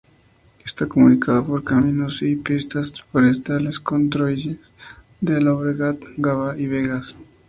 Está 0.65 0.87
comunicado 0.87 1.45
por 1.45 1.63
caminos 1.63 2.23
y 2.23 2.35
pistas 2.35 2.91
forestales 3.11 3.79
con 3.79 4.09
Torrellas 4.09 4.57
de 5.19 5.39
Llobregat, 5.39 5.99
Gavá 6.17 6.57
y 6.57 6.65
Begas. 6.65 7.15